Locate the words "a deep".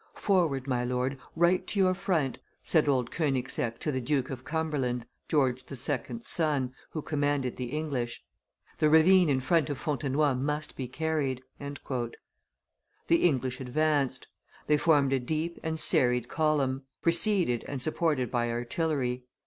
15.13-15.59